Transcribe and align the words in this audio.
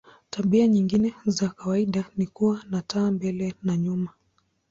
Tabia 0.29 0.67
nyingine 0.67 1.13
za 1.25 1.49
kawaida 1.49 2.05
ni 2.17 2.27
kuwa 2.27 2.63
na 2.69 2.81
taa 2.81 3.11
mbele 3.11 3.55
na 3.63 3.77
nyuma. 3.77 4.09